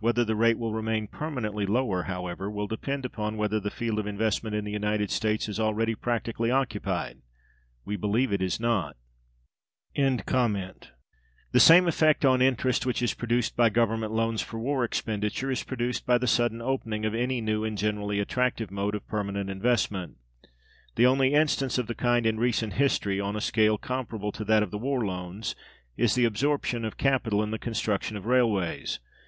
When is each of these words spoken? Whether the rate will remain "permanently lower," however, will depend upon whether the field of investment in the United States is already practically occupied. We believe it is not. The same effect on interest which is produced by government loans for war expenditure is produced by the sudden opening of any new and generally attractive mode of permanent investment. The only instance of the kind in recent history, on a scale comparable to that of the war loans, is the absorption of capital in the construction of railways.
Whether 0.00 0.24
the 0.24 0.34
rate 0.34 0.58
will 0.58 0.72
remain 0.74 1.06
"permanently 1.06 1.66
lower," 1.66 2.02
however, 2.02 2.50
will 2.50 2.66
depend 2.66 3.04
upon 3.04 3.36
whether 3.36 3.60
the 3.60 3.70
field 3.70 4.00
of 4.00 4.08
investment 4.08 4.56
in 4.56 4.64
the 4.64 4.72
United 4.72 5.08
States 5.12 5.48
is 5.48 5.60
already 5.60 5.94
practically 5.94 6.50
occupied. 6.50 7.18
We 7.84 7.94
believe 7.94 8.32
it 8.32 8.42
is 8.42 8.58
not. 8.58 8.96
The 9.94 10.84
same 11.58 11.86
effect 11.86 12.24
on 12.24 12.42
interest 12.42 12.84
which 12.84 13.02
is 13.02 13.14
produced 13.14 13.56
by 13.56 13.68
government 13.68 14.10
loans 14.12 14.42
for 14.42 14.58
war 14.58 14.82
expenditure 14.82 15.48
is 15.48 15.62
produced 15.62 16.04
by 16.06 16.18
the 16.18 16.26
sudden 16.26 16.60
opening 16.60 17.04
of 17.04 17.14
any 17.14 17.40
new 17.40 17.62
and 17.64 17.78
generally 17.78 18.18
attractive 18.18 18.72
mode 18.72 18.96
of 18.96 19.06
permanent 19.06 19.48
investment. 19.48 20.16
The 20.96 21.06
only 21.06 21.34
instance 21.34 21.78
of 21.78 21.86
the 21.86 21.94
kind 21.94 22.26
in 22.26 22.36
recent 22.40 22.72
history, 22.72 23.20
on 23.20 23.36
a 23.36 23.40
scale 23.40 23.78
comparable 23.78 24.32
to 24.32 24.44
that 24.44 24.64
of 24.64 24.72
the 24.72 24.78
war 24.78 25.06
loans, 25.06 25.54
is 25.96 26.16
the 26.16 26.24
absorption 26.24 26.84
of 26.84 26.96
capital 26.96 27.40
in 27.44 27.52
the 27.52 27.60
construction 27.60 28.16
of 28.16 28.26
railways. 28.26 28.98